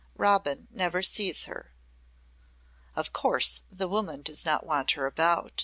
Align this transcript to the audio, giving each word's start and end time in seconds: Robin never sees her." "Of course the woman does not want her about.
Robin 0.17 0.67
never 0.71 1.03
sees 1.03 1.45
her." 1.45 1.75
"Of 2.95 3.13
course 3.13 3.61
the 3.71 3.87
woman 3.87 4.23
does 4.23 4.47
not 4.47 4.65
want 4.65 4.93
her 4.93 5.05
about. 5.05 5.51